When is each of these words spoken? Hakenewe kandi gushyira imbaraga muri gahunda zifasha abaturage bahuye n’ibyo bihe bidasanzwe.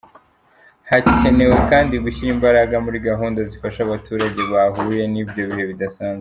Hakenewe 0.89 1.57
kandi 1.71 1.93
gushyira 2.03 2.29
imbaraga 2.35 2.75
muri 2.85 2.97
gahunda 3.09 3.39
zifasha 3.49 3.79
abaturage 3.83 4.41
bahuye 4.53 5.03
n’ibyo 5.13 5.41
bihe 5.49 5.65
bidasanzwe. 5.71 6.09